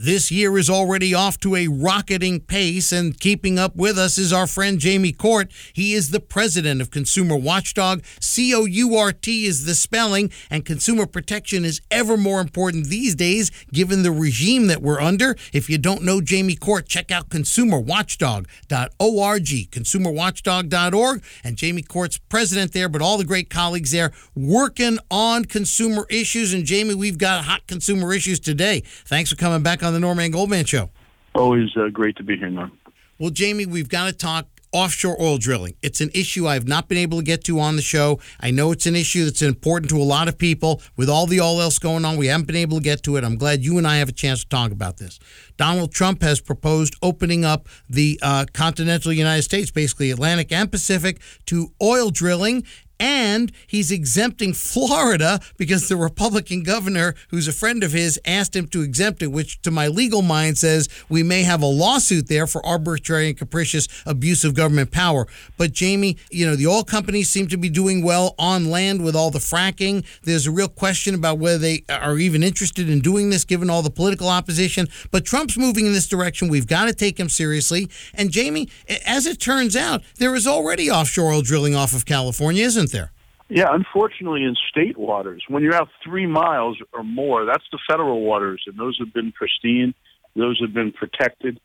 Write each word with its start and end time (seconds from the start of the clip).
This 0.00 0.30
year 0.30 0.56
is 0.56 0.70
already 0.70 1.12
off 1.12 1.40
to 1.40 1.56
a 1.56 1.66
rocketing 1.66 2.38
pace, 2.38 2.92
and 2.92 3.18
keeping 3.18 3.58
up 3.58 3.74
with 3.74 3.98
us 3.98 4.16
is 4.16 4.32
our 4.32 4.46
friend 4.46 4.78
Jamie 4.78 5.10
Court. 5.10 5.50
He 5.72 5.92
is 5.92 6.12
the 6.12 6.20
president 6.20 6.80
of 6.80 6.92
Consumer 6.92 7.34
Watchdog. 7.34 8.04
C 8.20 8.54
O 8.54 8.64
U 8.64 8.94
R 8.94 9.10
T 9.10 9.44
is 9.44 9.64
the 9.64 9.74
spelling, 9.74 10.30
and 10.50 10.64
consumer 10.64 11.04
protection 11.04 11.64
is 11.64 11.80
ever 11.90 12.16
more 12.16 12.40
important 12.40 12.86
these 12.86 13.16
days 13.16 13.50
given 13.72 14.04
the 14.04 14.12
regime 14.12 14.68
that 14.68 14.82
we're 14.82 15.00
under. 15.00 15.34
If 15.52 15.68
you 15.68 15.78
don't 15.78 16.04
know 16.04 16.20
Jamie 16.20 16.54
Court, 16.54 16.86
check 16.86 17.10
out 17.10 17.28
consumerwatchdog.org, 17.28 18.46
consumerwatchdog.org, 18.70 21.22
and 21.42 21.56
Jamie 21.56 21.82
Court's 21.82 22.18
president 22.18 22.72
there, 22.72 22.88
but 22.88 23.02
all 23.02 23.18
the 23.18 23.24
great 23.24 23.50
colleagues 23.50 23.90
there 23.90 24.12
working 24.36 25.00
on 25.10 25.44
consumer 25.44 26.06
issues. 26.08 26.54
And 26.54 26.64
Jamie, 26.64 26.94
we've 26.94 27.18
got 27.18 27.46
hot 27.46 27.66
consumer 27.66 28.14
issues 28.14 28.38
today. 28.38 28.84
Thanks 29.04 29.30
for 29.30 29.36
coming 29.36 29.64
back 29.64 29.82
on 29.82 29.87
the 29.92 30.00
Norman 30.00 30.30
Goldman 30.30 30.64
Show. 30.64 30.90
Always 31.34 31.76
uh, 31.76 31.88
great 31.88 32.16
to 32.16 32.22
be 32.22 32.36
here, 32.36 32.50
Norm. 32.50 32.72
Well, 33.18 33.30
Jamie, 33.30 33.66
we've 33.66 33.88
got 33.88 34.06
to 34.06 34.12
talk 34.12 34.46
offshore 34.72 35.20
oil 35.20 35.38
drilling. 35.38 35.74
It's 35.82 36.00
an 36.00 36.10
issue 36.14 36.46
I've 36.46 36.68
not 36.68 36.88
been 36.88 36.98
able 36.98 37.18
to 37.18 37.24
get 37.24 37.44
to 37.44 37.58
on 37.60 37.76
the 37.76 37.82
show. 37.82 38.20
I 38.40 38.50
know 38.50 38.72
it's 38.72 38.86
an 38.86 38.96
issue 38.96 39.24
that's 39.24 39.42
important 39.42 39.90
to 39.90 39.96
a 39.96 40.04
lot 40.04 40.28
of 40.28 40.36
people. 40.36 40.82
With 40.96 41.08
all 41.08 41.26
the 41.26 41.40
all 41.40 41.60
else 41.60 41.78
going 41.78 42.04
on, 42.04 42.16
we 42.16 42.26
haven't 42.26 42.46
been 42.46 42.56
able 42.56 42.78
to 42.78 42.82
get 42.82 43.02
to 43.04 43.16
it. 43.16 43.24
I'm 43.24 43.36
glad 43.36 43.64
you 43.64 43.78
and 43.78 43.86
I 43.86 43.96
have 43.96 44.08
a 44.08 44.12
chance 44.12 44.42
to 44.42 44.48
talk 44.48 44.70
about 44.70 44.98
this. 44.98 45.18
Donald 45.56 45.92
Trump 45.92 46.22
has 46.22 46.40
proposed 46.40 46.94
opening 47.02 47.44
up 47.44 47.66
the 47.88 48.18
uh, 48.22 48.44
continental 48.52 49.12
United 49.12 49.42
States, 49.42 49.70
basically 49.70 50.10
Atlantic 50.10 50.52
and 50.52 50.70
Pacific, 50.70 51.20
to 51.46 51.72
oil 51.82 52.10
drilling 52.10 52.64
and 53.00 53.52
he's 53.66 53.90
exempting 53.90 54.52
Florida 54.52 55.40
because 55.56 55.88
the 55.88 55.96
Republican 55.96 56.62
governor, 56.62 57.14
who's 57.30 57.48
a 57.48 57.52
friend 57.52 57.82
of 57.82 57.92
his, 57.92 58.20
asked 58.24 58.54
him 58.54 58.66
to 58.68 58.82
exempt 58.82 59.22
it, 59.22 59.28
which 59.28 59.60
to 59.62 59.70
my 59.70 59.88
legal 59.88 60.22
mind 60.22 60.58
says 60.58 60.88
we 61.08 61.22
may 61.22 61.42
have 61.42 61.62
a 61.62 61.66
lawsuit 61.66 62.28
there 62.28 62.46
for 62.46 62.64
arbitrary 62.64 63.28
and 63.28 63.38
capricious 63.38 63.88
abuse 64.06 64.44
of 64.44 64.54
government 64.54 64.90
power. 64.90 65.26
But 65.56 65.72
Jamie, 65.72 66.16
you 66.30 66.46
know, 66.46 66.56
the 66.56 66.66
oil 66.66 66.84
companies 66.84 67.28
seem 67.28 67.48
to 67.48 67.56
be 67.56 67.68
doing 67.68 68.02
well 68.02 68.34
on 68.38 68.70
land 68.70 69.04
with 69.04 69.14
all 69.14 69.30
the 69.30 69.38
fracking. 69.38 70.04
There's 70.22 70.46
a 70.46 70.50
real 70.50 70.68
question 70.68 71.14
about 71.14 71.38
whether 71.38 71.58
they 71.58 71.84
are 71.88 72.18
even 72.18 72.42
interested 72.42 72.88
in 72.88 73.00
doing 73.00 73.30
this 73.30 73.44
given 73.44 73.70
all 73.70 73.82
the 73.82 73.90
political 73.90 74.28
opposition. 74.28 74.88
But 75.10 75.24
Trump's 75.24 75.56
moving 75.56 75.86
in 75.86 75.92
this 75.92 76.08
direction. 76.08 76.48
We've 76.48 76.66
got 76.66 76.86
to 76.86 76.94
take 76.94 77.18
him 77.18 77.28
seriously. 77.28 77.88
And 78.14 78.30
Jamie, 78.30 78.68
as 79.06 79.26
it 79.26 79.40
turns 79.40 79.76
out, 79.76 80.02
there 80.16 80.34
is 80.34 80.46
already 80.46 80.90
offshore 80.90 81.32
oil 81.32 81.42
drilling 81.42 81.74
off 81.74 81.92
of 81.92 82.04
California, 82.04 82.64
isn't 82.64 82.87
there? 82.92 83.12
Yeah, 83.48 83.68
unfortunately, 83.70 84.44
in 84.44 84.54
state 84.68 84.98
waters, 84.98 85.42
when 85.48 85.62
you're 85.62 85.74
out 85.74 85.88
three 86.04 86.26
miles 86.26 86.78
or 86.92 87.02
more, 87.02 87.46
that's 87.46 87.64
the 87.72 87.78
federal 87.88 88.20
waters, 88.20 88.62
and 88.66 88.78
those 88.78 88.98
have 88.98 89.14
been 89.14 89.32
pristine, 89.32 89.94
those 90.36 90.60
have 90.60 90.74
been 90.74 90.92
protected. 90.92 91.58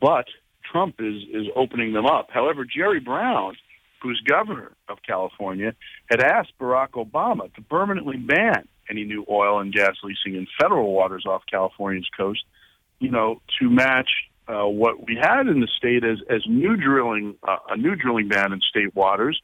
But 0.00 0.26
Trump 0.70 0.96
is 0.98 1.22
is 1.32 1.46
opening 1.54 1.92
them 1.92 2.06
up. 2.06 2.28
However, 2.30 2.64
Jerry 2.64 3.00
Brown, 3.00 3.54
who's 4.02 4.20
governor 4.26 4.72
of 4.88 4.98
California, 5.06 5.74
had 6.10 6.22
asked 6.22 6.52
Barack 6.58 6.92
Obama 6.92 7.52
to 7.54 7.62
permanently 7.62 8.16
ban 8.16 8.66
any 8.88 9.04
new 9.04 9.26
oil 9.28 9.60
and 9.60 9.72
gas 9.72 9.96
leasing 10.02 10.38
in 10.38 10.46
federal 10.60 10.92
waters 10.92 11.24
off 11.26 11.42
California's 11.50 12.08
coast. 12.16 12.44
You 12.98 13.10
know, 13.10 13.42
to 13.60 13.68
match 13.68 14.08
uh, 14.48 14.66
what 14.66 15.06
we 15.06 15.18
had 15.20 15.48
in 15.48 15.60
the 15.60 15.68
state 15.76 16.02
as 16.02 16.18
as 16.30 16.42
new 16.48 16.76
drilling, 16.76 17.36
uh, 17.46 17.56
a 17.68 17.76
new 17.76 17.94
drilling 17.94 18.28
ban 18.28 18.54
in 18.54 18.60
state 18.60 18.94
waters, 18.94 19.38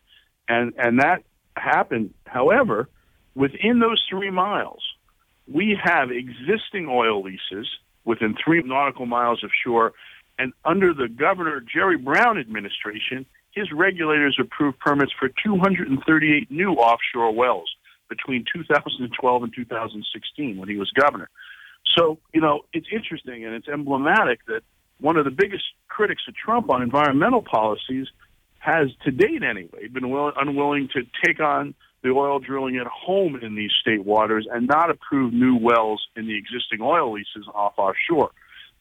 and 0.52 0.72
and 0.76 1.00
that 1.00 1.22
happened. 1.56 2.14
However, 2.26 2.88
within 3.34 3.78
those 3.80 4.04
three 4.08 4.30
miles, 4.30 4.82
we 5.52 5.78
have 5.82 6.10
existing 6.10 6.86
oil 6.88 7.22
leases 7.22 7.68
within 8.04 8.34
three 8.42 8.62
nautical 8.62 9.06
miles 9.06 9.42
of 9.44 9.50
shore. 9.64 9.92
And 10.38 10.52
under 10.64 10.92
the 10.94 11.08
Governor 11.08 11.60
Jerry 11.60 11.98
Brown 11.98 12.38
administration, 12.38 13.26
his 13.52 13.70
regulators 13.70 14.38
approved 14.40 14.78
permits 14.78 15.12
for 15.18 15.28
238 15.28 16.50
new 16.50 16.72
offshore 16.72 17.32
wells 17.32 17.70
between 18.08 18.44
2012 18.52 19.42
and 19.42 19.54
2016 19.54 20.56
when 20.56 20.68
he 20.68 20.76
was 20.76 20.90
governor. 20.90 21.28
So, 21.96 22.18
you 22.32 22.40
know, 22.40 22.62
it's 22.72 22.86
interesting 22.92 23.44
and 23.44 23.54
it's 23.54 23.68
emblematic 23.68 24.44
that 24.46 24.62
one 25.00 25.16
of 25.16 25.24
the 25.24 25.30
biggest 25.30 25.64
critics 25.88 26.22
of 26.28 26.34
Trump 26.34 26.70
on 26.70 26.82
environmental 26.82 27.42
policies 27.42 28.06
has, 28.62 28.90
to 29.04 29.10
date 29.10 29.42
anyway, 29.42 29.88
been 29.92 30.08
will, 30.08 30.32
unwilling 30.36 30.88
to 30.92 31.02
take 31.24 31.40
on 31.40 31.74
the 32.04 32.10
oil 32.10 32.38
drilling 32.38 32.76
at 32.76 32.86
home 32.86 33.34
in 33.42 33.56
these 33.56 33.72
state 33.80 34.04
waters 34.04 34.46
and 34.50 34.68
not 34.68 34.88
approve 34.88 35.32
new 35.32 35.56
wells 35.56 36.06
in 36.14 36.28
the 36.28 36.36
existing 36.38 36.80
oil 36.80 37.12
leases 37.12 37.44
off 37.52 37.72
our 37.78 37.94
shore. 38.08 38.30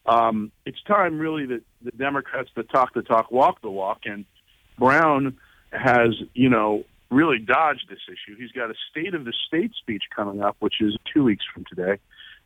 Um, 0.06 0.52
it's 0.64 0.80
time, 0.84 1.18
really, 1.18 1.46
that 1.46 1.62
the 1.84 1.90
Democrats 1.90 2.50
that 2.54 2.70
talk 2.70 2.94
the 2.94 3.02
talk 3.02 3.32
walk 3.32 3.60
the 3.60 3.70
walk, 3.70 4.02
and 4.04 4.24
Brown 4.78 5.36
has, 5.72 6.10
you 6.32 6.48
know, 6.48 6.84
really 7.10 7.38
dodged 7.40 7.86
this 7.88 8.00
issue. 8.06 8.36
He's 8.38 8.52
got 8.52 8.70
a 8.70 8.74
State 8.90 9.14
of 9.14 9.24
the 9.24 9.32
State 9.48 9.72
speech 9.74 10.04
coming 10.14 10.42
up, 10.42 10.56
which 10.60 10.80
is 10.80 10.96
two 11.12 11.24
weeks 11.24 11.44
from 11.52 11.64
today. 11.68 11.98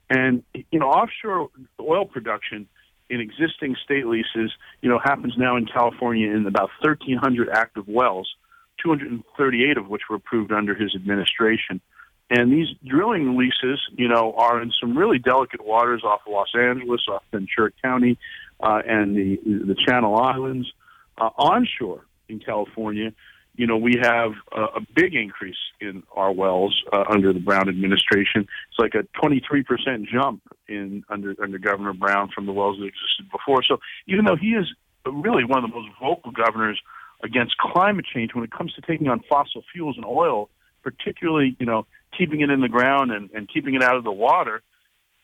And, 0.09 0.43
you 0.71 0.79
know, 0.79 0.87
offshore 0.87 1.51
oil 1.81 2.07
production 2.07 2.67
in 3.09 3.21
existing 3.21 3.77
state 3.85 4.07
leases, 4.07 4.53
you 4.81 4.89
know, 4.89 4.99
happens 4.99 5.35
now 5.37 5.57
in 5.57 5.67
California 5.67 6.31
in 6.31 6.47
about 6.47 6.71
1,300 6.81 7.49
active 7.49 7.87
wells, 7.89 8.35
238 8.83 9.77
of 9.77 9.89
which 9.89 10.03
were 10.11 10.17
approved 10.17 10.53
under 10.53 10.75
his 10.75 10.95
administration. 10.95 11.81
And 12.29 12.53
these 12.53 12.69
drilling 12.85 13.37
leases, 13.37 13.81
you 13.97 14.09
know, 14.09 14.35
are 14.37 14.61
in 14.61 14.73
some 14.81 14.99
really 14.99 15.19
delicate 15.19 15.65
waters 15.65 16.03
off 16.05 16.23
of 16.27 16.33
Los 16.33 16.53
Angeles, 16.59 17.03
off 17.09 17.23
Ventura 17.31 17.71
County, 17.83 18.19
uh, 18.61 18.83
and 18.85 19.17
the 19.17 19.39
the 19.45 19.77
Channel 19.87 20.17
Islands, 20.17 20.73
uh, 21.19 21.31
onshore 21.37 22.05
in 22.29 22.41
California 22.41 23.13
you 23.57 23.67
know, 23.67 23.77
we 23.77 23.99
have 24.01 24.33
a, 24.53 24.63
a 24.63 24.81
big 24.95 25.15
increase 25.15 25.57
in 25.81 26.03
our 26.15 26.33
wells 26.33 26.83
uh, 26.93 27.05
under 27.09 27.33
the 27.33 27.41
Brown 27.41 27.69
administration. 27.69 28.47
It's 28.71 28.79
like 28.79 28.95
a 28.95 29.05
23% 29.19 30.07
jump 30.13 30.43
in 30.69 31.05
under 31.09 31.35
under 31.43 31.59
Governor 31.59 31.93
Brown 31.93 32.31
from 32.35 32.47
the 32.47 32.53
wells 32.53 32.79
that 32.79 32.85
existed 32.85 33.31
before. 33.33 33.63
So 33.63 33.79
even 34.07 34.25
though 34.25 34.37
he 34.37 34.49
is 34.49 34.67
really 35.07 35.45
one 35.45 35.65
of 35.65 35.71
the 35.71 35.77
most 35.77 35.91
vocal 36.01 36.33
governors 36.33 36.81
against 37.23 37.57
climate 37.59 38.05
change 38.13 38.35
when 38.35 38.45
it 38.45 38.51
comes 38.51 38.75
to 38.75 38.83
taking 38.83 39.09
on 39.09 39.23
fossil 39.29 39.63
fuels 39.73 39.97
and 39.97 40.05
oil, 40.05 40.51
particularly, 40.83 41.57
you 41.59 41.67
know, 41.67 41.87
keeping 42.17 42.41
it 42.41 42.51
in 42.51 42.61
the 42.61 42.69
ground 42.69 43.11
and, 43.11 43.31
and 43.31 43.49
keeping 43.53 43.75
it 43.75 43.83
out 43.83 43.97
of 43.97 44.05
the 44.05 44.13
water, 44.13 44.63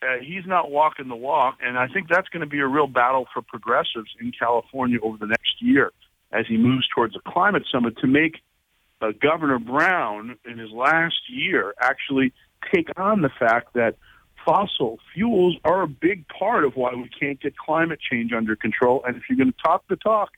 uh, 0.03 0.19
he's 0.21 0.47
not 0.47 0.71
walking 0.71 1.09
the 1.09 1.16
walk. 1.16 1.59
And 1.62 1.78
I 1.78 1.87
think 1.88 2.09
that's 2.09 2.28
going 2.28 2.41
to 2.41 2.47
be 2.47 2.60
a 2.60 2.66
real 2.66 2.87
battle 2.87 3.26
for 3.32 3.42
progressives 3.42 4.10
in 4.21 4.32
California 4.37 4.98
over 5.03 5.16
the 5.19 5.26
next 5.26 5.60
year 5.60 5.92
as 6.32 6.47
he 6.47 6.56
moves 6.56 6.87
towards 6.94 7.15
a 7.16 7.31
climate 7.31 7.65
summit 7.70 7.97
to 7.98 8.06
make 8.06 8.37
uh, 9.00 9.12
Governor 9.20 9.59
Brown 9.59 10.37
in 10.44 10.59
his 10.59 10.70
last 10.70 11.28
year 11.28 11.75
actually 11.81 12.32
take 12.72 12.88
on 12.97 13.22
the 13.22 13.31
fact 13.31 13.75
that 13.75 13.97
fossil 14.44 14.98
fuels 15.15 15.56
are 15.65 15.82
a 15.82 15.88
big 15.88 16.26
part 16.28 16.65
of 16.65 16.75
why 16.76 16.94
we 16.94 17.09
can't 17.09 17.41
get 17.41 17.56
climate 17.56 18.00
change 18.00 18.32
under 18.32 18.56
control. 18.56 19.03
And 19.06 19.16
if 19.16 19.25
you're 19.28 19.37
going 19.37 19.53
to 19.53 19.62
talk 19.62 19.84
the 19.88 19.97
talk, 19.97 20.31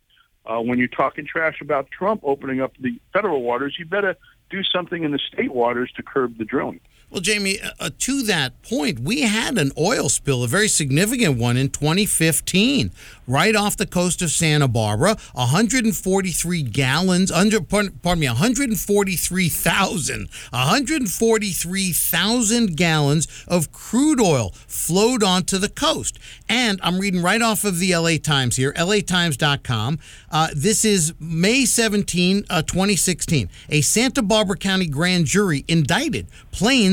uh, 0.47 0.61
when 0.61 0.79
you're 0.79 0.89
talking 0.89 1.27
trash 1.27 1.61
about 1.61 1.91
Trump 1.91 2.21
opening 2.25 2.61
up 2.61 2.73
the 2.79 3.01
federal 3.13 3.43
waters, 3.43 3.77
you 3.79 3.87
better 3.87 4.17
do 4.51 4.63
something 4.63 5.05
in 5.05 5.13
the 5.13 5.19
state 5.33 5.53
waters 5.53 5.91
to 5.97 6.03
curb 6.03 6.37
the 6.39 6.45
drilling. 6.45 6.81
Well, 7.11 7.21
Jamie, 7.21 7.61
uh, 7.61 7.71
uh, 7.79 7.91
to 7.99 8.23
that 8.25 8.61
point, 8.63 8.99
we 8.99 9.21
had 9.21 9.57
an 9.57 9.71
oil 9.79 10.09
spill, 10.09 10.43
a 10.43 10.49
very 10.49 10.67
significant 10.67 11.39
one 11.39 11.57
in 11.57 11.69
2015, 11.69 12.91
right 13.29 13.55
off 13.55 13.77
the 13.77 13.87
coast 13.87 14.21
of 14.21 14.31
Santa 14.31 14.67
Barbara. 14.67 15.17
143 15.35 16.63
gallons, 16.63 17.31
under, 17.31 17.61
pardon, 17.61 17.93
pardon 18.03 18.21
me, 18.21 18.27
143,000, 18.27 20.29
143,000 20.51 22.77
gallons 22.77 23.45
of 23.47 23.71
crude 23.71 24.21
oil 24.21 24.53
flowed 24.67 25.23
onto 25.23 25.59
the 25.59 25.69
coast. 25.69 26.19
And 26.49 26.81
I'm 26.83 26.99
reading 26.99 27.23
right 27.23 27.43
off 27.43 27.65
of 27.65 27.79
the 27.79 27.95
LA 27.95 28.17
Times 28.21 28.57
here, 28.57 28.73
latimes.com. 28.73 30.01
Uh, 30.33 30.49
this 30.55 30.85
is 30.85 31.15
May 31.21 31.65
17, 31.65 32.45
uh, 32.51 32.63
2016. 32.63 33.49
A 33.69 33.83
Santa 33.83 34.23
Barbara 34.23 34.57
County 34.57 34.87
grand 34.87 35.27
jury 35.27 35.65
indicted 35.69 36.27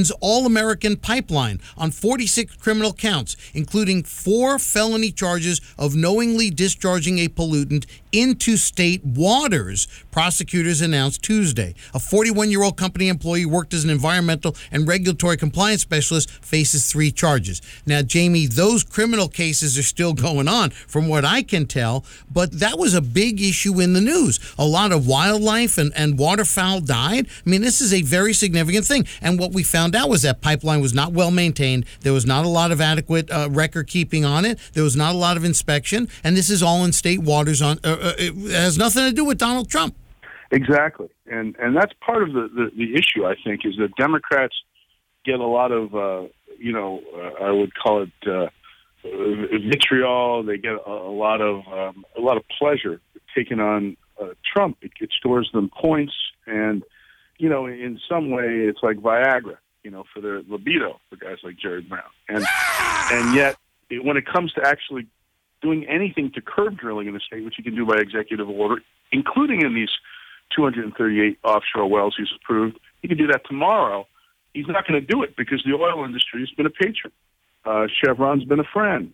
All 0.10 0.48
American 0.48 0.96
Pipeline 0.96 1.62
on 1.78 1.92
46 1.92 2.56
criminal 2.56 2.94
counts, 2.94 3.36
including 3.54 4.04
four 4.04 4.58
felony 4.58 5.12
charges 5.12 5.62
of 5.78 5.96
knowingly 5.96 6.50
discharging 6.50 7.20
a 7.20 7.28
pollutant 7.28 7.86
into 8.12 8.58
state 8.58 9.04
waters, 9.06 9.88
prosecutors 10.12 10.82
announced 10.82 11.22
Tuesday. 11.22 11.76
A 11.94 12.00
41 12.00 12.50
year 12.50 12.64
old 12.64 12.78
company 12.78 13.08
employee 13.08 13.46
worked 13.46 13.74
as 13.74 13.84
an 13.84 13.90
environmental 13.90 14.56
and 14.72 14.88
regulatory 14.88 15.38
compliance 15.38 15.82
specialist 15.82 16.30
faces 16.30 16.90
three 16.90 17.12
charges. 17.12 17.62
Now, 17.86 18.02
Jamie, 18.02 18.48
those 18.48 18.84
criminal 18.84 19.28
cases 19.28 19.78
are 19.78 19.84
still 19.84 20.14
going 20.14 20.48
on, 20.48 20.72
from 20.72 21.08
what 21.08 21.26
I 21.26 21.44
can 21.44 21.66
tell, 21.66 22.06
but 22.32 22.60
that 22.60 22.78
was 22.78 22.94
a 22.94 23.02
big 23.02 23.42
issue 23.42 23.80
in 23.80 23.94
the 23.94 24.02
news. 24.02 24.40
A 24.58 24.66
lot 24.66 24.92
of 24.92 25.08
wildlife 25.08 25.78
and, 25.78 25.92
and 25.96 26.18
waterfowl 26.18 26.82
died. 26.82 27.28
I 27.46 27.50
mean, 27.50 27.62
this 27.62 27.82
is 27.82 27.94
a 27.94 28.02
very 28.02 28.34
significant 28.34 28.86
thing. 28.86 29.06
And 29.22 29.40
what 29.40 29.52
we 29.52 29.64
found 29.64 29.91
found 29.92 30.04
out 30.04 30.10
was 30.10 30.22
that 30.22 30.42
pipeline 30.42 30.82
was 30.82 30.94
not 30.94 31.12
well 31.12 31.32
maintained. 31.32 31.86
There 32.02 32.14
was 32.14 32.26
not 32.26 32.46
a 32.46 32.48
lot 32.48 32.72
of 32.72 32.80
adequate 32.80 33.30
uh, 33.30 33.50
record 33.52 33.88
keeping 33.88 34.24
on 34.24 34.46
it. 34.46 34.60
There 34.74 34.84
was 34.84 34.96
not 34.96 35.16
a 35.16 35.18
lot 35.18 35.38
of 35.38 35.44
inspection, 35.44 36.08
and 36.24 36.38
this 36.38 36.50
is 36.50 36.64
all 36.64 36.86
in 36.86 36.94
state 36.94 37.22
waters. 37.22 37.62
On 37.62 37.78
uh, 37.84 37.90
uh 37.90 38.14
it 38.18 38.34
has 38.52 38.78
nothing 38.78 39.04
to 39.04 39.12
do 39.12 39.26
with 39.26 39.38
Donald 39.38 39.70
Trump. 39.70 39.96
Exactly, 40.52 41.10
and 41.28 41.56
and 41.60 41.76
that's 41.76 41.94
part 42.06 42.24
of 42.24 42.34
the 42.34 42.50
the, 42.54 42.72
the 42.76 42.96
issue. 42.96 43.26
I 43.26 43.36
think 43.44 43.66
is 43.66 43.76
that 43.78 43.96
Democrats 43.98 44.56
get 45.26 45.40
a 45.40 45.46
lot 45.46 45.72
of 45.72 45.94
uh, 45.96 46.28
you 46.58 46.72
know 46.72 47.02
uh, 47.16 47.44
I 47.44 47.52
would 47.52 47.74
call 47.76 48.04
it 48.04 48.28
uh, 48.28 48.48
vitriol. 49.04 50.44
They 50.44 50.58
get 50.58 50.74
a, 50.74 50.90
a 50.90 51.14
lot 51.14 51.42
of 51.42 51.68
um, 51.68 52.06
a 52.18 52.22
lot 52.22 52.38
of 52.38 52.44
pleasure 52.60 53.02
taking 53.36 53.60
on 53.60 53.98
Trump. 54.54 54.78
It, 54.82 54.92
it 55.02 55.10
stores 55.18 55.50
them 55.54 55.70
points, 55.70 56.14
and 56.46 56.84
you 57.38 57.50
know 57.50 57.66
in 57.66 58.00
some 58.10 58.30
way 58.30 58.68
it's 58.68 58.80
like 58.84 58.98
Viagra. 58.98 59.58
You 59.84 59.92
know 59.92 60.04
for 60.14 60.22
their 60.22 60.42
libido 60.48 61.00
for 61.10 61.16
guys 61.16 61.38
like 61.44 61.58
Jerry 61.58 61.82
Brown, 61.82 62.04
and 62.30 62.46
and 63.12 63.36
yet 63.36 63.58
it, 63.90 64.04
when 64.04 64.18
it 64.18 64.26
comes 64.26 64.54
to 64.54 64.62
actually 64.66 65.08
doing 65.62 65.86
anything 65.88 66.32
to 66.34 66.42
curb 66.42 66.78
drilling 66.78 67.08
in 67.08 67.14
the 67.14 67.20
state, 67.20 67.44
which 67.46 67.56
you 67.58 67.64
can 67.64 67.76
do 67.76 67.86
by 67.86 67.96
executive 67.98 68.50
order, 68.50 68.82
including 69.12 69.62
in 69.62 69.76
these 69.76 69.90
238 70.56 71.38
offshore 71.44 71.88
wells 71.88 72.16
he's 72.18 72.28
approved. 72.36 72.80
He 73.02 73.08
can 73.08 73.18
do 73.18 73.28
that 73.28 73.42
tomorrow. 73.48 74.08
He's 74.54 74.68
not 74.68 74.88
going 74.88 75.00
to 75.00 75.06
do 75.06 75.24
it 75.24 75.36
because 75.38 75.64
the 75.66 75.74
oil 75.74 76.04
industry 76.04 76.42
has 76.42 76.50
been 76.52 76.66
a 76.66 76.70
patron. 76.70 77.14
Uh, 77.64 77.88
Chevron's 78.04 78.44
been 78.44 78.60
a 78.60 78.68
friend. 78.74 79.14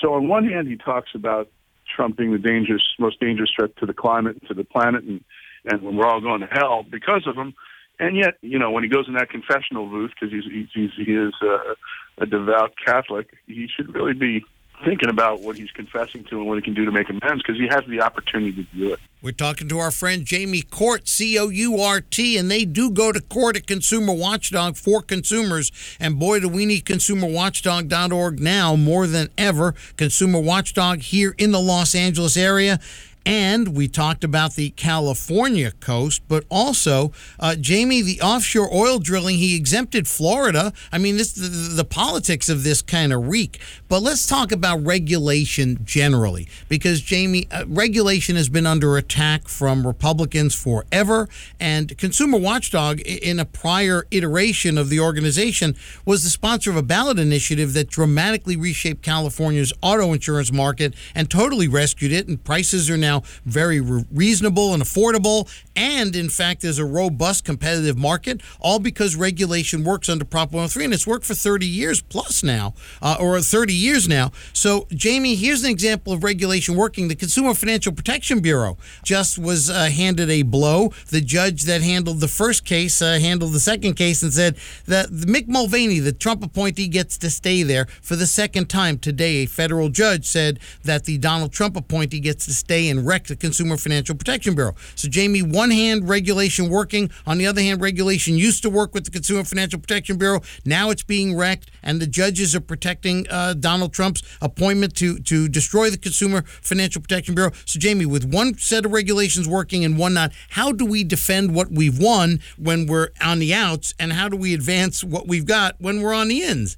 So 0.00 0.14
on 0.14 0.28
one 0.28 0.46
hand, 0.46 0.68
he 0.68 0.76
talks 0.76 1.10
about 1.14 1.48
Trump 1.94 2.16
being 2.16 2.32
the 2.32 2.38
dangerous, 2.38 2.82
most 2.98 3.20
dangerous 3.20 3.50
threat 3.56 3.76
to 3.78 3.86
the 3.86 3.92
climate 3.92 4.36
and 4.40 4.48
to 4.48 4.54
the 4.54 4.64
planet, 4.64 5.04
and 5.04 5.24
and 5.66 5.80
when 5.80 5.96
we're 5.96 6.06
all 6.06 6.20
going 6.20 6.40
to 6.40 6.46
hell 6.46 6.84
because 6.88 7.26
of 7.26 7.36
him. 7.36 7.54
And 7.98 8.16
yet, 8.16 8.34
you 8.42 8.58
know, 8.58 8.70
when 8.70 8.82
he 8.82 8.88
goes 8.88 9.06
in 9.06 9.14
that 9.14 9.30
confessional 9.30 9.86
booth 9.86 10.10
because 10.18 10.32
he's, 10.32 10.44
he's 10.72 10.90
he 10.96 11.12
is 11.12 11.32
a, 11.42 11.74
a 12.22 12.26
devout 12.26 12.74
Catholic, 12.84 13.28
he 13.46 13.68
should 13.68 13.94
really 13.94 14.14
be 14.14 14.44
thinking 14.84 15.08
about 15.08 15.40
what 15.40 15.56
he's 15.56 15.70
confessing 15.70 16.24
to 16.24 16.38
and 16.38 16.46
what 16.46 16.56
he 16.56 16.62
can 16.62 16.74
do 16.74 16.84
to 16.84 16.90
make 16.90 17.08
amends 17.08 17.42
because 17.42 17.56
he 17.56 17.68
has 17.68 17.82
the 17.88 18.00
opportunity 18.00 18.52
to 18.52 18.76
do 18.76 18.92
it. 18.92 19.00
We're 19.22 19.32
talking 19.32 19.68
to 19.68 19.78
our 19.78 19.90
friend 19.90 20.24
Jamie 20.24 20.62
Court, 20.62 21.08
C 21.08 21.38
O 21.38 21.48
U 21.48 21.80
R 21.80 22.00
T, 22.00 22.36
and 22.36 22.50
they 22.50 22.64
do 22.64 22.90
go 22.90 23.12
to 23.12 23.20
court 23.20 23.56
at 23.56 23.66
Consumer 23.66 24.12
Watchdog 24.12 24.76
for 24.76 25.00
consumers. 25.00 25.70
And 26.00 26.18
boy, 26.18 26.40
do 26.40 26.48
we 26.48 26.66
need 26.66 26.84
ConsumerWatchdog.org 26.84 28.40
now 28.40 28.76
more 28.76 29.06
than 29.06 29.28
ever. 29.38 29.74
Consumer 29.96 30.40
Watchdog 30.40 30.98
here 31.00 31.34
in 31.38 31.52
the 31.52 31.60
Los 31.60 31.94
Angeles 31.94 32.36
area. 32.36 32.80
And 33.26 33.74
we 33.74 33.88
talked 33.88 34.22
about 34.22 34.54
the 34.54 34.70
California 34.70 35.70
coast, 35.70 36.22
but 36.28 36.44
also, 36.50 37.10
uh, 37.40 37.56
Jamie, 37.56 38.02
the 38.02 38.20
offshore 38.20 38.68
oil 38.72 38.98
drilling, 38.98 39.38
he 39.38 39.56
exempted 39.56 40.06
Florida. 40.06 40.72
I 40.92 40.98
mean, 40.98 41.16
this 41.16 41.32
the, 41.32 41.48
the 41.48 41.84
politics 41.84 42.50
of 42.50 42.64
this 42.64 42.82
kind 42.82 43.12
of 43.14 43.28
reek. 43.28 43.60
But 43.88 44.02
let's 44.02 44.26
talk 44.26 44.52
about 44.52 44.84
regulation 44.84 45.78
generally, 45.84 46.48
because, 46.68 47.00
Jamie, 47.00 47.48
uh, 47.50 47.64
regulation 47.66 48.36
has 48.36 48.48
been 48.50 48.66
under 48.66 48.98
attack 48.98 49.48
from 49.48 49.86
Republicans 49.86 50.54
forever. 50.54 51.28
And 51.58 51.96
Consumer 51.96 52.38
Watchdog, 52.38 53.00
in 53.00 53.40
a 53.40 53.44
prior 53.46 54.06
iteration 54.10 54.76
of 54.76 54.90
the 54.90 55.00
organization, 55.00 55.76
was 56.04 56.24
the 56.24 56.30
sponsor 56.30 56.70
of 56.70 56.76
a 56.76 56.82
ballot 56.82 57.18
initiative 57.18 57.72
that 57.72 57.88
dramatically 57.88 58.56
reshaped 58.56 59.02
California's 59.02 59.72
auto 59.80 60.12
insurance 60.12 60.52
market 60.52 60.94
and 61.14 61.30
totally 61.30 61.68
rescued 61.68 62.12
it. 62.12 62.28
And 62.28 62.42
prices 62.44 62.90
are 62.90 62.98
now 62.98 63.13
now 63.14 63.22
very 63.44 63.80
re- 63.80 64.04
reasonable 64.12 64.74
and 64.74 64.82
affordable. 64.82 65.48
And 65.76 66.14
in 66.14 66.28
fact, 66.28 66.62
there's 66.62 66.78
a 66.78 66.84
robust 66.84 67.44
competitive 67.44 67.98
market, 67.98 68.40
all 68.60 68.78
because 68.78 69.16
regulation 69.16 69.84
works 69.84 70.08
under 70.08 70.24
Prop 70.24 70.52
103. 70.52 70.84
And 70.84 70.94
it's 70.94 71.06
worked 71.06 71.24
for 71.24 71.34
30 71.34 71.66
years 71.66 72.00
plus 72.00 72.42
now, 72.42 72.74
uh, 73.02 73.16
or 73.18 73.40
30 73.40 73.74
years 73.74 74.08
now. 74.08 74.30
So, 74.52 74.86
Jamie, 74.90 75.34
here's 75.34 75.64
an 75.64 75.70
example 75.70 76.12
of 76.12 76.22
regulation 76.22 76.76
working. 76.76 77.08
The 77.08 77.14
Consumer 77.14 77.54
Financial 77.54 77.92
Protection 77.92 78.40
Bureau 78.40 78.76
just 79.02 79.38
was 79.38 79.68
uh, 79.68 79.84
handed 79.86 80.30
a 80.30 80.42
blow. 80.42 80.92
The 81.10 81.20
judge 81.20 81.62
that 81.62 81.82
handled 81.82 82.20
the 82.20 82.28
first 82.28 82.64
case 82.64 83.02
uh, 83.02 83.18
handled 83.18 83.52
the 83.52 83.60
second 83.60 83.94
case 83.94 84.22
and 84.22 84.32
said 84.32 84.56
that 84.86 85.08
Mick 85.08 85.48
Mulvaney, 85.48 85.98
the 85.98 86.12
Trump 86.12 86.44
appointee, 86.44 86.88
gets 86.88 87.18
to 87.18 87.30
stay 87.30 87.62
there 87.62 87.86
for 88.00 88.16
the 88.16 88.26
second 88.26 88.68
time 88.68 88.98
today. 88.98 89.42
A 89.42 89.46
federal 89.46 89.88
judge 89.88 90.24
said 90.24 90.60
that 90.84 91.04
the 91.04 91.18
Donald 91.18 91.52
Trump 91.52 91.76
appointee 91.76 92.20
gets 92.20 92.46
to 92.46 92.54
stay 92.54 92.88
and 92.88 93.03
wreck 93.04 93.26
the 93.26 93.36
Consumer 93.36 93.76
Financial 93.76 94.14
Protection 94.14 94.54
Bureau. 94.54 94.74
So, 94.94 95.08
Jamie, 95.08 95.42
one 95.42 95.70
hand, 95.70 96.08
regulation 96.08 96.70
working. 96.70 97.10
On 97.26 97.38
the 97.38 97.46
other 97.46 97.60
hand, 97.60 97.80
regulation 97.80 98.36
used 98.36 98.62
to 98.62 98.70
work 98.70 98.94
with 98.94 99.04
the 99.04 99.10
Consumer 99.10 99.44
Financial 99.44 99.78
Protection 99.78 100.16
Bureau. 100.16 100.40
Now 100.64 100.90
it's 100.90 101.02
being 101.02 101.36
wrecked, 101.36 101.70
and 101.82 102.00
the 102.00 102.06
judges 102.06 102.54
are 102.54 102.60
protecting 102.60 103.26
uh, 103.30 103.54
Donald 103.54 103.92
Trump's 103.92 104.22
appointment 104.40 104.94
to, 104.96 105.18
to 105.20 105.48
destroy 105.48 105.90
the 105.90 105.98
Consumer 105.98 106.42
Financial 106.42 107.02
Protection 107.02 107.34
Bureau. 107.34 107.52
So, 107.66 107.78
Jamie, 107.78 108.06
with 108.06 108.24
one 108.24 108.56
set 108.58 108.86
of 108.86 108.92
regulations 108.92 109.48
working 109.48 109.84
and 109.84 109.98
one 109.98 110.14
not, 110.14 110.32
how 110.50 110.72
do 110.72 110.86
we 110.86 111.04
defend 111.04 111.54
what 111.54 111.70
we've 111.70 111.98
won 111.98 112.40
when 112.56 112.86
we're 112.86 113.08
on 113.22 113.38
the 113.38 113.52
outs, 113.52 113.94
and 113.98 114.12
how 114.12 114.28
do 114.28 114.36
we 114.36 114.54
advance 114.54 115.04
what 115.04 115.28
we've 115.28 115.46
got 115.46 115.76
when 115.78 116.00
we're 116.00 116.14
on 116.14 116.28
the 116.28 116.42
ins? 116.42 116.76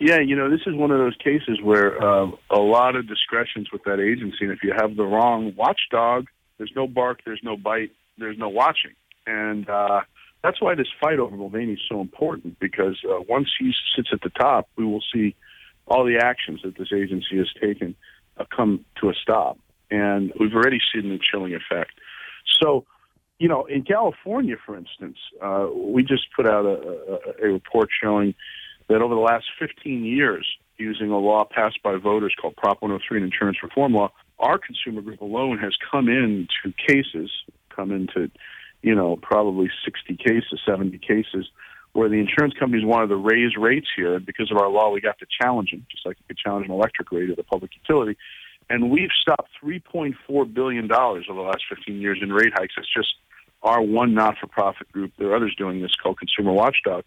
Yeah, 0.00 0.18
you 0.20 0.34
know, 0.34 0.48
this 0.48 0.62
is 0.66 0.74
one 0.74 0.90
of 0.90 0.98
those 0.98 1.16
cases 1.16 1.60
where 1.62 2.02
uh, 2.02 2.30
a 2.48 2.58
lot 2.58 2.96
of 2.96 3.06
discretions 3.06 3.70
with 3.70 3.84
that 3.84 4.00
agency, 4.00 4.38
and 4.40 4.50
if 4.50 4.62
you 4.62 4.72
have 4.74 4.96
the 4.96 5.04
wrong 5.04 5.54
watchdog, 5.54 6.26
there's 6.56 6.72
no 6.74 6.86
bark, 6.86 7.20
there's 7.26 7.42
no 7.42 7.54
bite, 7.54 7.90
there's 8.16 8.38
no 8.38 8.48
watching, 8.48 8.92
and 9.26 9.68
uh, 9.68 10.00
that's 10.42 10.58
why 10.58 10.74
this 10.74 10.86
fight 11.02 11.18
over 11.18 11.36
Mulvaney 11.36 11.74
is 11.74 11.80
so 11.86 12.00
important 12.00 12.58
because 12.60 12.98
uh, 13.04 13.20
once 13.28 13.50
he 13.58 13.72
sits 13.94 14.08
at 14.10 14.22
the 14.22 14.30
top, 14.30 14.70
we 14.76 14.86
will 14.86 15.02
see 15.12 15.36
all 15.86 16.06
the 16.06 16.16
actions 16.16 16.60
that 16.64 16.78
this 16.78 16.88
agency 16.94 17.36
has 17.36 17.48
taken 17.60 17.94
uh, 18.38 18.44
come 18.56 18.86
to 19.02 19.10
a 19.10 19.14
stop, 19.14 19.58
and 19.90 20.32
we've 20.40 20.54
already 20.54 20.80
seen 20.94 21.10
the 21.10 21.18
chilling 21.18 21.54
effect. 21.54 21.92
So, 22.62 22.86
you 23.38 23.48
know, 23.48 23.66
in 23.66 23.82
California, 23.82 24.56
for 24.64 24.78
instance, 24.78 25.18
uh, 25.42 25.68
we 25.74 26.04
just 26.04 26.32
put 26.34 26.46
out 26.46 26.64
a, 26.64 27.42
a, 27.42 27.48
a 27.48 27.52
report 27.52 27.90
showing 28.02 28.34
that 28.90 29.02
over 29.02 29.14
the 29.14 29.20
last 29.20 29.46
15 29.58 30.04
years, 30.04 30.46
using 30.76 31.10
a 31.10 31.18
law 31.18 31.44
passed 31.44 31.80
by 31.82 31.96
voters 31.96 32.34
called 32.40 32.56
Prop 32.56 32.82
103, 32.82 33.18
an 33.18 33.24
insurance 33.24 33.58
reform 33.62 33.94
law, 33.94 34.10
our 34.40 34.58
consumer 34.58 35.00
group 35.00 35.20
alone 35.20 35.58
has 35.58 35.72
come 35.90 36.08
into 36.08 36.74
cases, 36.86 37.30
come 37.74 37.92
into, 37.92 38.30
you 38.82 38.94
know, 38.94 39.16
probably 39.16 39.70
60 39.84 40.16
cases, 40.16 40.60
70 40.66 40.98
cases, 40.98 41.46
where 41.92 42.08
the 42.08 42.16
insurance 42.16 42.54
companies 42.58 42.84
wanted 42.84 43.08
to 43.08 43.16
raise 43.16 43.56
rates 43.56 43.86
here. 43.94 44.18
Because 44.18 44.50
of 44.50 44.56
our 44.56 44.68
law, 44.68 44.90
we 44.90 45.00
got 45.00 45.18
to 45.20 45.26
challenge 45.40 45.70
them, 45.70 45.86
just 45.90 46.04
like 46.04 46.16
you 46.18 46.24
could 46.28 46.38
challenge 46.38 46.66
an 46.66 46.72
electric 46.72 47.12
rate 47.12 47.30
at 47.30 47.38
a 47.38 47.44
public 47.44 47.70
utility. 47.76 48.18
And 48.68 48.90
we've 48.90 49.10
stopped 49.20 49.50
$3.4 49.62 50.52
billion 50.52 50.90
over 50.90 51.22
the 51.28 51.40
last 51.40 51.62
15 51.68 52.00
years 52.00 52.18
in 52.22 52.32
rate 52.32 52.52
hikes. 52.54 52.74
It's 52.76 52.92
just 52.92 53.14
our 53.62 53.82
one 53.82 54.14
not 54.14 54.38
for 54.38 54.46
profit 54.46 54.90
group. 54.90 55.12
There 55.18 55.28
are 55.28 55.36
others 55.36 55.54
doing 55.56 55.82
this 55.82 55.94
called 56.02 56.18
Consumer 56.18 56.52
Watchdog. 56.52 57.04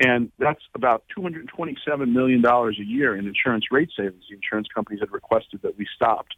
And 0.00 0.30
that's 0.38 0.62
about 0.74 1.04
$227 1.16 2.12
million 2.12 2.44
a 2.44 2.70
year 2.84 3.16
in 3.16 3.26
insurance 3.26 3.66
rate 3.72 3.90
savings. 3.96 4.22
The 4.28 4.36
insurance 4.36 4.68
companies 4.72 5.00
had 5.00 5.10
requested 5.10 5.62
that 5.62 5.76
we 5.76 5.86
stopped 5.94 6.36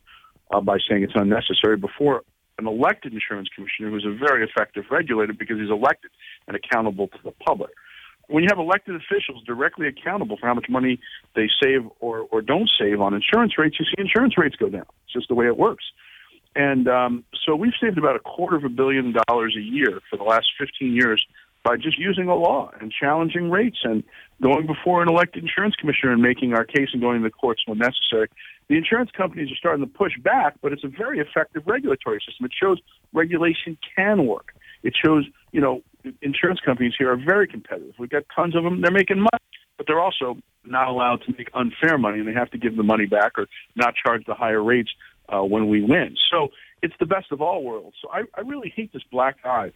uh, 0.51 0.61
by 0.61 0.79
saying 0.89 1.03
it's 1.03 1.13
unnecessary 1.15 1.77
before 1.77 2.23
an 2.59 2.67
elected 2.67 3.13
insurance 3.13 3.49
commissioner 3.55 3.91
who's 3.91 4.07
a 4.07 4.17
very 4.17 4.45
effective 4.45 4.85
regulator 4.91 5.33
because 5.33 5.59
he's 5.59 5.71
elected 5.71 6.11
and 6.47 6.57
accountable 6.57 7.09
to 7.09 7.19
the 7.25 7.33
public. 7.33 7.71
When 8.29 8.45
you 8.45 8.49
have 8.51 8.59
elected 8.59 8.95
officials 8.95 9.43
directly 9.45 9.89
accountable 9.89 10.37
for 10.39 10.47
how 10.47 10.55
much 10.55 10.67
money 10.69 11.01
they 11.35 11.49
save 11.63 11.83
or, 11.99 12.29
or 12.31 12.43
don't 12.43 12.71
save 12.79 13.01
on 13.01 13.13
insurance 13.13 13.59
rates, 13.59 13.77
you 13.81 13.87
see 13.87 13.95
insurance 13.99 14.39
rates 14.39 14.57
go 14.57 14.69
down. 14.69 14.87
It's 15.05 15.13
just 15.13 15.29
the 15.29 15.35
way 15.35 15.47
it 15.47 15.57
works. 15.57 15.85
And 16.55 16.89
um, 16.89 17.25
so 17.45 17.55
we've 17.57 17.73
saved 17.81 17.99
about 17.99 18.17
a 18.17 18.21
quarter 18.21 18.57
of 18.57 18.65
a 18.65 18.69
billion 18.69 19.15
dollars 19.27 19.57
a 19.57 19.61
year 19.61 20.01
for 20.09 20.17
the 20.17 20.25
last 20.25 20.47
15 20.59 20.93
years 20.93 21.25
by 21.63 21.77
just 21.77 21.99
using 21.99 22.29
a 22.29 22.35
law 22.35 22.71
and 22.81 22.93
challenging 22.93 23.51
rates 23.51 23.79
and 23.85 24.03
going 24.43 24.67
before 24.67 25.03
an 25.03 25.09
elected 25.09 25.43
insurance 25.43 25.75
commissioner 25.77 26.13
and 26.13 26.23
making 26.23 26.55
our 26.55 26.65
case 26.65 26.89
and 26.93 27.03
going 27.03 27.23
to 27.23 27.29
the 27.29 27.31
courts 27.31 27.63
when 27.67 27.79
necessary. 27.79 28.29
The 28.69 28.77
insurance 28.77 29.11
companies 29.17 29.51
are 29.53 29.57
starting 29.57 29.85
to 29.85 29.93
push 29.93 30.13
back, 30.23 30.55
but 30.63 30.73
it's 30.73 30.85
a 30.85 30.89
very 30.89 31.19
effective 31.19 31.65
regulatory 31.67 32.21
system. 32.27 32.47
It 32.47 32.53
shows 32.59 32.79
regulation 33.13 33.77
can 33.97 34.27
work. 34.27 34.55
It 34.83 34.95
shows, 35.05 35.27
you 35.53 35.61
know, 35.61 35.83
insurance 36.23 36.61
companies 36.65 36.95
here 36.99 37.13
are 37.13 37.17
very 37.17 37.47
competitive. 37.47 37.95
We've 37.99 38.09
got 38.09 38.23
tons 38.35 38.57
of 38.57 38.65
them. 38.65 38.81
They're 38.81 38.91
making 38.91 39.19
money, 39.19 39.45
but 39.77 39.87
they're 39.87 40.01
also 40.01 40.39
not 40.65 40.89
allowed 40.89 41.23
to 41.27 41.35
make 41.37 41.51
unfair 41.53 41.99
money, 41.99 42.21
and 42.21 42.29
they 42.29 42.33
have 42.33 42.51
to 42.53 42.59
give 42.59 42.77
the 42.77 42.83
money 42.83 43.07
back 43.07 43.33
or 43.39 43.47
not 43.77 43.95
charge 43.95 44.25
the 44.27 44.35
higher 44.35 44.63
rates 44.63 44.91
uh, 45.29 45.43
when 45.43 45.69
we 45.69 45.83
win. 45.83 46.17
So 46.31 46.49
it's 46.83 46.95
the 46.99 47.07
best 47.07 47.33
of 47.33 47.43
all 47.43 47.63
worlds. 47.63 47.97
So 48.01 48.09
I, 48.11 48.23
I 48.35 48.41
really 48.41 48.73
hate 48.75 48.93
this 48.93 49.03
black 49.11 49.37
eye 49.45 49.73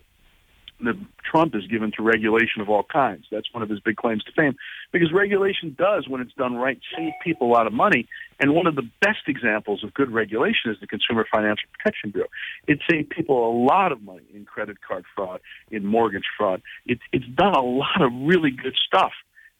that 0.80 0.96
Trump 1.24 1.54
is 1.54 1.66
given 1.66 1.92
to 1.96 2.02
regulation 2.02 2.60
of 2.60 2.68
all 2.68 2.82
kinds. 2.82 3.26
That's 3.30 3.52
one 3.52 3.62
of 3.62 3.70
his 3.70 3.80
big 3.80 3.96
claims 3.96 4.24
to 4.24 4.32
fame, 4.32 4.56
because 4.92 5.12
regulation 5.12 5.74
does, 5.78 6.08
when 6.08 6.20
it's 6.20 6.34
done 6.34 6.54
right, 6.56 6.78
save 6.96 7.12
people 7.22 7.48
a 7.48 7.52
lot 7.52 7.66
of 7.66 7.72
money. 7.72 8.08
And 8.40 8.54
one 8.54 8.66
of 8.66 8.74
the 8.74 8.88
best 9.00 9.28
examples 9.28 9.84
of 9.84 9.94
good 9.94 10.10
regulation 10.10 10.70
is 10.70 10.78
the 10.80 10.86
Consumer 10.86 11.24
Financial 11.32 11.68
Protection 11.72 12.10
Bureau. 12.10 12.28
It 12.66 12.80
saved 12.90 13.10
people 13.10 13.48
a 13.48 13.52
lot 13.64 13.92
of 13.92 14.02
money 14.02 14.26
in 14.34 14.44
credit 14.44 14.78
card 14.86 15.04
fraud, 15.14 15.40
in 15.70 15.86
mortgage 15.86 16.26
fraud. 16.36 16.60
It, 16.86 16.98
it's 17.12 17.26
done 17.34 17.54
a 17.54 17.62
lot 17.62 18.02
of 18.02 18.10
really 18.12 18.50
good 18.50 18.76
stuff. 18.86 19.12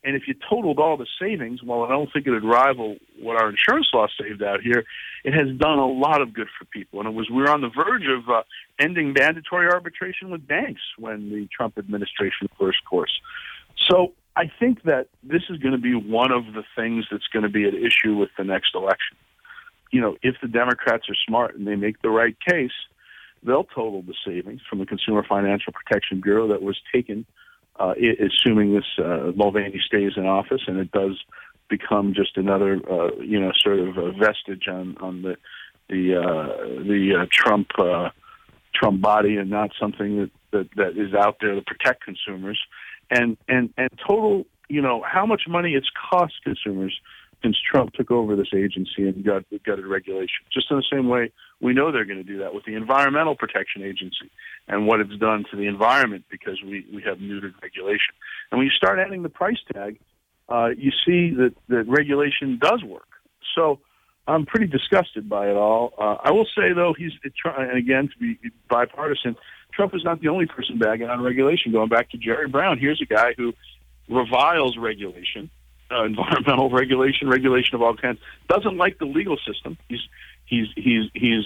And 0.04 0.14
if 0.14 0.28
you 0.28 0.34
totaled 0.48 0.78
all 0.78 0.98
the 0.98 1.06
savings, 1.18 1.62
well, 1.62 1.84
I 1.84 1.88
don't 1.88 2.12
think 2.12 2.26
it 2.26 2.30
would 2.30 2.44
rival 2.44 2.96
what 3.18 3.40
our 3.40 3.48
insurance 3.48 3.88
law 3.94 4.06
saved 4.20 4.42
out 4.42 4.60
here. 4.60 4.84
It 5.24 5.32
has 5.32 5.56
done 5.56 5.78
a 5.78 5.86
lot 5.86 6.20
of 6.20 6.34
good 6.34 6.48
for 6.58 6.66
people, 6.66 7.00
and 7.00 7.08
it 7.08 7.14
was 7.14 7.30
we 7.30 7.36
were 7.36 7.50
on 7.50 7.62
the 7.62 7.70
verge 7.70 8.06
of 8.06 8.28
uh, 8.28 8.42
ending 8.78 9.14
mandatory 9.18 9.66
arbitration 9.68 10.30
with 10.30 10.46
banks 10.46 10.82
when 10.98 11.30
the 11.30 11.48
Trump 11.56 11.78
administration 11.78 12.48
first 12.60 12.84
course. 12.84 13.18
So 13.88 14.12
I 14.36 14.50
think 14.58 14.82
that 14.82 15.08
this 15.22 15.42
is 15.48 15.58
going 15.58 15.72
to 15.72 15.80
be 15.80 15.94
one 15.94 16.32
of 16.32 16.52
the 16.52 16.64
things 16.76 17.06
that's 17.10 17.26
going 17.32 17.44
to 17.44 17.48
be 17.48 17.64
at 17.64 17.74
issue 17.74 18.14
with 18.14 18.30
the 18.36 18.44
next 18.44 18.74
election. 18.74 19.16
You 19.90 20.02
know, 20.02 20.16
if 20.22 20.36
the 20.42 20.48
Democrats 20.48 21.08
are 21.08 21.16
smart 21.26 21.56
and 21.56 21.66
they 21.66 21.76
make 21.76 22.02
the 22.02 22.10
right 22.10 22.36
case, 22.46 22.72
they'll 23.42 23.64
total 23.64 24.02
the 24.02 24.14
savings 24.26 24.60
from 24.68 24.80
the 24.80 24.86
Consumer 24.86 25.24
Financial 25.26 25.72
Protection 25.72 26.20
Bureau 26.20 26.48
that 26.48 26.62
was 26.62 26.76
taken 26.92 27.24
uh, 27.78 27.94
assuming 28.20 28.74
this 28.74 28.84
uh, 28.98 29.32
Mulvaney 29.34 29.80
stays 29.84 30.12
in 30.16 30.26
office, 30.26 30.62
and 30.66 30.78
it 30.78 30.92
does 30.92 31.22
become 31.68 32.14
just 32.14 32.36
another, 32.36 32.80
uh, 32.90 33.14
you 33.20 33.40
know, 33.40 33.52
sort 33.56 33.78
of 33.80 33.96
a 33.96 34.12
vestige 34.12 34.68
on 34.68 34.96
on 35.00 35.22
the 35.22 35.36
the 35.88 36.16
uh, 36.16 36.82
the 36.84 37.22
uh, 37.22 37.26
Trump 37.30 37.68
uh, 37.78 38.10
Trump 38.74 39.00
body, 39.00 39.36
and 39.36 39.50
not 39.50 39.70
something 39.80 40.16
that, 40.16 40.30
that 40.52 40.68
that 40.76 40.98
is 40.98 41.14
out 41.14 41.36
there 41.40 41.54
to 41.54 41.62
protect 41.62 42.04
consumers, 42.04 42.60
and 43.10 43.36
and 43.48 43.72
and 43.76 43.90
total, 44.06 44.46
you 44.68 44.80
know, 44.80 45.02
how 45.02 45.26
much 45.26 45.42
money 45.48 45.74
it's 45.74 45.90
cost 46.10 46.34
consumers 46.44 46.98
since 47.44 47.56
Trump 47.70 47.92
took 47.92 48.10
over 48.10 48.34
this 48.34 48.48
agency 48.54 49.06
and 49.06 49.24
got 49.24 49.44
gutted 49.66 49.86
regulation. 49.86 50.44
Just 50.52 50.70
in 50.70 50.78
the 50.78 50.84
same 50.90 51.08
way, 51.08 51.30
we 51.60 51.74
know 51.74 51.92
they're 51.92 52.06
going 52.06 52.18
to 52.18 52.24
do 52.24 52.38
that 52.38 52.54
with 52.54 52.64
the 52.64 52.74
Environmental 52.74 53.36
Protection 53.36 53.82
Agency 53.82 54.30
and 54.66 54.86
what 54.86 55.00
it's 55.00 55.16
done 55.18 55.44
to 55.50 55.56
the 55.56 55.66
environment 55.66 56.24
because 56.30 56.60
we, 56.62 56.86
we 56.92 57.02
have 57.02 57.18
neutered 57.18 57.52
regulation. 57.62 58.14
And 58.50 58.58
when 58.58 58.66
you 58.66 58.72
start 58.72 58.98
adding 58.98 59.22
the 59.22 59.28
price 59.28 59.58
tag, 59.72 59.98
uh, 60.48 60.68
you 60.76 60.90
see 61.06 61.34
that, 61.36 61.54
that 61.68 61.84
regulation 61.86 62.58
does 62.60 62.82
work. 62.82 63.08
So 63.54 63.80
I'm 64.26 64.46
pretty 64.46 64.66
disgusted 64.66 65.28
by 65.28 65.48
it 65.48 65.56
all. 65.56 65.92
Uh, 65.98 66.16
I 66.24 66.32
will 66.32 66.46
say, 66.56 66.72
though, 66.74 66.94
he's 66.96 67.12
and 67.44 67.78
again, 67.78 68.08
to 68.08 68.18
be 68.18 68.38
bipartisan, 68.70 69.36
Trump 69.72 69.94
is 69.94 70.02
not 70.04 70.20
the 70.20 70.28
only 70.28 70.46
person 70.46 70.78
bagging 70.78 71.08
on 71.08 71.22
regulation. 71.22 71.72
Going 71.72 71.88
back 71.88 72.10
to 72.10 72.16
Jerry 72.16 72.48
Brown, 72.48 72.78
here's 72.78 73.02
a 73.02 73.06
guy 73.06 73.34
who 73.36 73.52
reviles 74.08 74.76
regulation 74.78 75.50
uh, 75.94 76.04
environmental 76.04 76.70
regulation, 76.70 77.28
regulation 77.28 77.74
of 77.74 77.82
all 77.82 77.96
kinds. 77.96 78.18
Doesn't 78.48 78.76
like 78.76 78.98
the 78.98 79.06
legal 79.06 79.36
system. 79.46 79.78
He's 79.88 80.00
he's 80.46 80.66
he's 80.74 81.10
he's 81.14 81.44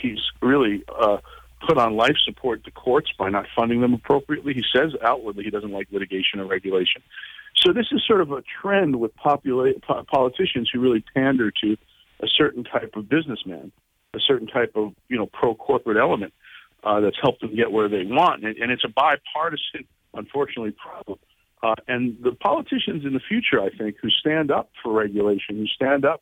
he's 0.00 0.20
really 0.42 0.82
uh, 0.88 1.18
put 1.66 1.78
on 1.78 1.96
life 1.96 2.16
support 2.24 2.64
to 2.64 2.70
courts 2.70 3.10
by 3.18 3.30
not 3.30 3.46
funding 3.54 3.80
them 3.80 3.94
appropriately. 3.94 4.54
He 4.54 4.64
says 4.74 4.92
outwardly 5.02 5.44
he 5.44 5.50
doesn't 5.50 5.72
like 5.72 5.88
litigation 5.90 6.40
or 6.40 6.46
regulation. 6.46 7.02
So 7.56 7.72
this 7.72 7.86
is 7.92 8.02
sort 8.06 8.20
of 8.20 8.32
a 8.32 8.42
trend 8.60 8.96
with 8.96 9.16
popula- 9.16 9.80
politicians 10.06 10.68
who 10.72 10.80
really 10.80 11.04
pander 11.14 11.50
to 11.62 11.76
a 12.20 12.26
certain 12.26 12.64
type 12.64 12.94
of 12.96 13.08
businessman, 13.08 13.72
a 14.14 14.20
certain 14.20 14.46
type 14.46 14.72
of 14.74 14.92
you 15.08 15.16
know 15.16 15.26
pro 15.26 15.54
corporate 15.54 15.96
element 15.96 16.32
uh, 16.82 17.00
that's 17.00 17.16
helped 17.20 17.40
them 17.40 17.54
get 17.54 17.72
where 17.72 17.88
they 17.88 18.04
want, 18.04 18.44
and, 18.44 18.56
and 18.56 18.70
it's 18.70 18.84
a 18.84 18.88
bipartisan, 18.88 19.86
unfortunately, 20.12 20.72
problem. 20.72 21.18
Uh, 21.64 21.74
and 21.88 22.18
the 22.22 22.32
politicians 22.32 23.06
in 23.06 23.14
the 23.14 23.20
future, 23.26 23.58
I 23.58 23.70
think, 23.70 23.96
who 24.02 24.10
stand 24.10 24.50
up 24.50 24.70
for 24.82 24.92
regulation, 24.92 25.56
who 25.56 25.66
stand 25.66 26.04
up 26.04 26.20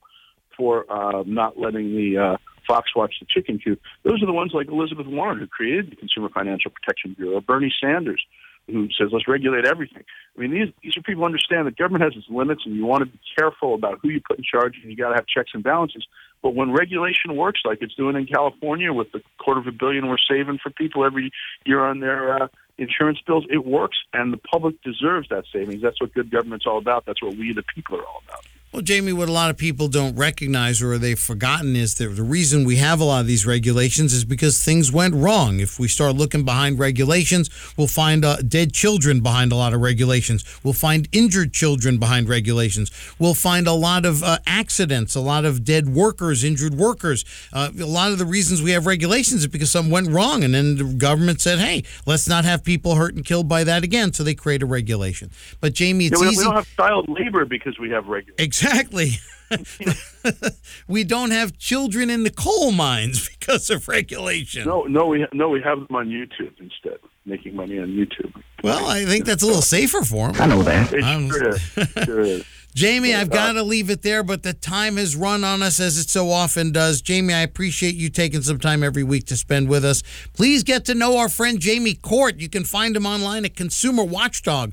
for 0.56 0.84
uh, 0.88 1.25
not 1.26 1.58
letting 1.58 1.96
the 1.96 2.18
uh, 2.18 2.37
fox 2.68 2.94
watch 2.94 3.14
the 3.18 3.26
chicken 3.28 3.58
coop, 3.58 3.80
those 4.04 4.22
are 4.22 4.26
the 4.26 4.32
ones 4.32 4.52
like 4.54 4.68
Elizabeth 4.68 5.06
Warren, 5.06 5.40
who 5.40 5.49
created 5.49 5.90
the 5.90 5.96
Consumer 5.96 6.28
Financial 6.28 6.70
Protection 6.70 7.16
Bureau, 7.18 7.40
Bernie 7.40 7.75
Sanders, 7.80 8.22
who 8.68 8.87
says 8.96 9.08
let's 9.12 9.26
regulate 9.26 9.64
everything. 9.66 10.04
I 10.37 10.40
mean, 10.40 10.52
these 10.52 10.72
these 10.80 10.96
are 10.96 11.02
people 11.02 11.22
who 11.22 11.26
understand 11.26 11.66
that 11.66 11.76
government 11.76 12.04
has 12.04 12.12
its 12.16 12.30
limits, 12.30 12.62
and 12.64 12.76
you 12.76 12.87
want 12.87 13.00
to 13.00 13.06
be 13.06 13.18
careful 13.37 13.75
about 13.75 13.99
who 14.00 14.11
you 14.11 14.20
put 14.26 14.38
in 14.38 14.44
charge, 14.44 14.75
and 14.80 14.92
you 14.92 14.96
got 14.96 15.08
to 15.08 15.16
have 15.16 15.26
checks 15.26 15.50
and 15.54 15.64
balances. 15.64 16.06
But 16.42 16.54
when 16.54 16.72
regulation 16.72 17.37
works, 17.37 17.61
like 17.64 17.78
it's 17.80 17.94
doing 17.94 18.16
in 18.16 18.26
California, 18.26 18.92
with 18.92 19.12
the 19.12 19.22
quarter 19.38 19.61
of 19.61 19.66
a 19.66 19.72
billion 19.72 20.08
we're 20.08 20.16
saving 20.18 20.58
for 20.62 20.70
people 20.70 21.04
every 21.04 21.30
year 21.64 21.84
on 21.84 22.00
their 22.00 22.42
uh, 22.42 22.49
insurance 22.78 23.20
bills, 23.26 23.46
it 23.49 23.64
works, 23.64 23.96
and 24.12 24.32
the 24.32 24.38
public 24.38 24.80
deserves 24.82 25.28
that 25.28 25.44
savings. 25.52 25.82
That's 25.82 26.00
what 26.00 26.12
good 26.14 26.30
government's 26.30 26.66
all 26.66 26.78
about. 26.78 27.06
That's 27.06 27.22
what 27.22 27.37
we, 27.37 27.52
the 27.52 27.62
people, 27.62 27.96
are 27.99 28.04
all 28.04 28.22
about. 28.28 28.44
Well, 28.73 28.81
Jamie, 28.81 29.12
what 29.12 29.29
a 29.29 29.33
lot 29.33 29.50
of 29.50 29.59
people 29.59 29.88
don't 29.88 30.17
recognize 30.17 30.81
or 30.81 30.97
they've 30.97 31.19
forgotten 31.19 31.76
is 31.76 31.97
that 31.97 32.17
the 32.17 32.23
reason 32.23 32.64
we 32.64 32.76
have 32.76 33.00
a 33.00 33.05
lot 33.05 33.21
of 33.21 33.26
these 33.26 33.45
regulations 33.45 34.14
is 34.14 34.25
because 34.25 34.64
things 34.64 34.91
went 34.91 35.14
wrong. 35.14 35.61
If 35.61 35.79
we 35.79 35.88
start 35.88 36.14
looking 36.14 36.43
behind 36.47 36.79
regulations, 36.79 37.50
we'll 37.76 37.87
find 37.87 38.25
uh, 38.25 38.37
dead 38.37 38.73
children 38.73 39.21
behind 39.21 39.52
a 39.52 39.57
lot 39.57 39.75
of 39.75 39.83
regulations. 39.83 40.43
We'll 40.64 40.73
find 40.73 41.07
injured 41.12 41.52
children 41.52 41.99
behind 41.99 42.31
regulations. 42.31 42.91
We'll 43.19 43.35
find 43.35 43.67
a 43.67 43.75
lot 43.75 44.07
of 44.07 44.23
uh, 44.23 44.38
accidents, 44.47 45.14
a 45.14 45.21
lot 45.21 45.45
of 45.45 45.64
dead 45.64 45.91
workers, 45.91 46.43
injured 46.43 46.73
workers. 46.73 47.26
Uh, 47.52 47.69
a 47.79 47.85
lot 47.85 48.11
of 48.11 48.17
the 48.17 48.25
reasons 48.25 48.62
we 48.62 48.71
have 48.71 48.87
regulations 48.87 49.43
is 49.43 49.49
because 49.49 49.71
something 49.71 49.93
went 49.93 50.09
wrong, 50.09 50.43
and 50.45 50.55
then 50.55 50.76
the 50.76 50.85
government 50.85 51.43
said, 51.43 51.59
"Hey, 51.59 51.85
let's 52.07 52.26
not 52.26 52.47
have 52.47 52.64
people 52.64 52.95
hurt 52.95 53.14
and 53.14 53.23
killed 53.23 53.50
by 53.50 53.64
that 53.64 53.85
again." 53.85 54.14
So 54.14 54.25
they 54.25 54.35
create 54.35 54.62
a 54.62 54.67
regulation. 54.67 55.31
But 55.61 55.75
Jamie, 55.75 56.07
it's 56.07 56.19
yeah, 56.19 56.26
we, 56.26 56.33
easy. 56.33 56.38
We 56.38 56.45
don't 56.45 56.55
have 56.55 56.76
child 56.76 57.07
labor 57.11 57.45
because 57.45 57.79
we 57.79 57.91
have 57.91 58.07
regulations. 58.07 58.62
Exactly. 58.62 59.12
we 60.88 61.04
don't 61.04 61.31
have 61.31 61.59
children 61.59 62.11
in 62.11 62.23
the 62.23 62.31
coal 62.31 62.73
mines 62.73 63.28
because 63.38 63.71
of 63.71 63.88
regulation. 63.88 64.66
No, 64.66 64.83
no, 64.83 65.07
we 65.07 65.26
no, 65.33 65.49
we 65.49 65.61
have 65.62 65.78
them 65.78 65.95
on 65.97 66.09
YouTube 66.09 66.59
instead, 66.59 66.99
making 67.26 67.54
money 67.54 67.78
on 67.78 67.88
YouTube. 67.88 68.33
Well, 68.62 68.87
I 68.87 69.04
think 69.04 69.25
that's 69.25 69.42
a 69.42 69.47
little 69.47 69.62
safer 69.62 70.02
for 70.02 70.33
them. 70.33 70.40
I 70.40 70.47
know 70.47 70.62
that. 70.62 70.92
It 70.92 71.02
sure 71.02 71.49
is. 71.49 72.04
Sure 72.04 72.21
is. 72.23 72.45
Jamie, 72.75 73.14
I've 73.14 73.29
got 73.29 73.52
to 73.52 73.62
leave 73.62 73.91
it 73.91 74.00
there, 74.00 74.23
but 74.23 74.43
the 74.43 74.55
time 74.55 74.97
has 74.97 75.14
run 75.14 75.45
on 75.45 75.62
us 75.62 75.79
as 75.79 75.99
it 75.99 76.09
so 76.09 76.31
often 76.31 76.73
does. 76.73 77.02
Jamie, 77.02 77.35
I 77.35 77.43
appreciate 77.43 77.95
you 77.95 78.09
taking 78.09 78.41
some 78.41 78.59
time 78.59 78.83
every 78.83 79.02
week 79.02 79.26
to 79.26 79.37
spend 79.37 79.69
with 79.69 79.85
us. 79.85 80.02
Please 80.33 80.62
get 80.62 80.87
to 80.87 80.95
know 80.95 81.19
our 81.19 81.29
friend 81.29 81.61
Jamie 81.61 81.93
Court. 81.95 82.41
You 82.41 82.49
can 82.49 82.64
find 82.64 82.97
him 82.97 83.05
online 83.05 83.45
at 83.45 83.55
consumerwatchdog.org. 83.55 84.73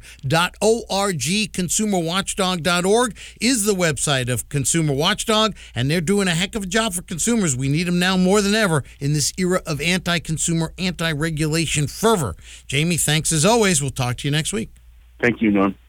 Consumerwatchdog.org 1.19 3.17
is 3.41 3.65
the 3.65 3.73
website 3.73 4.29
of 4.29 4.47
Consumer 4.47 4.93
Watchdog, 4.93 5.57
and 5.75 5.91
they're 5.91 5.99
doing 5.99 6.29
a 6.29 6.35
heck 6.35 6.55
of 6.55 6.63
a 6.63 6.67
job 6.67 6.93
for 6.93 7.01
consumers. 7.01 7.57
We 7.57 7.67
need 7.67 7.83
them 7.83 7.99
now 7.99 8.15
more 8.15 8.41
than 8.41 8.55
ever 8.55 8.85
in 9.01 9.11
this 9.11 9.33
era 9.37 9.61
of 9.65 9.81
anti 9.81 10.19
consumer, 10.19 10.71
anti 10.77 11.11
regulation 11.11 11.87
fervor. 11.87 12.37
Jamie, 12.65 12.95
thanks 12.95 13.33
as 13.33 13.45
always. 13.45 13.81
We'll 13.81 13.91
talk 13.91 14.15
to 14.17 14.27
you 14.27 14.31
next 14.31 14.53
week. 14.53 14.69
Thank 15.21 15.41
you, 15.41 15.51
Norm. 15.51 15.75